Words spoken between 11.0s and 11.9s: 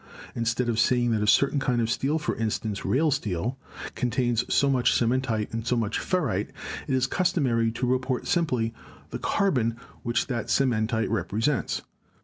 represents.